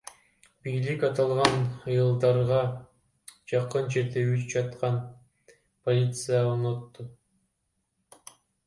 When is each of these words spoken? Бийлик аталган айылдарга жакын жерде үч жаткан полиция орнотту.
Бийлик 0.67 1.03
аталган 1.09 1.59
айылдарга 1.91 2.61
жакын 3.53 3.93
жерде 3.97 4.25
үч 4.33 4.49
жаткан 4.57 4.99
полиция 5.59 6.43
орнотту. 6.49 7.09